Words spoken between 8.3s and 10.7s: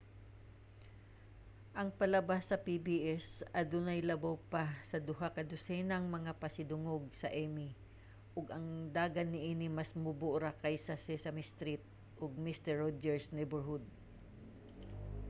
ug ang dagan niini mas mubo ra